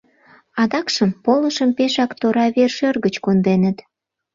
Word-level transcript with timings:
Адакшым 0.61 1.09
полышым 1.23 1.69
пешак 1.77 2.11
тора 2.19 2.45
вер-шӧр 2.55 2.95
гыч 3.05 3.15
конденыт. 3.25 3.77